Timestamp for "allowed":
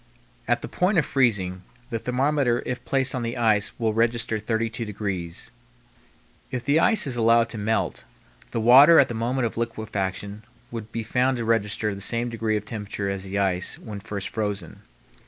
7.15-7.49